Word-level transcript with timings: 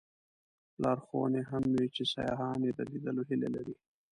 لارښوونې 0.81 1.41
هم 1.49 1.63
وې 1.75 1.87
چې 1.95 2.03
سیاحان 2.13 2.59
یې 2.67 2.71
د 2.77 2.79
لیدلو 2.91 3.21
هیله 3.29 3.49
لري. 3.55 3.75